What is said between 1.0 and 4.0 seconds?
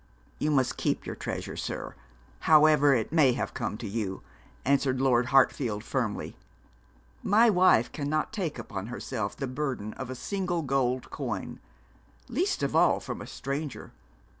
your treasure, sir, however it may have come to